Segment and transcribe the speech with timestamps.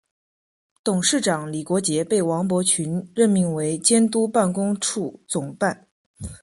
[0.83, 5.85] 董事长李国杰被王伯群任命为监督办公处总办。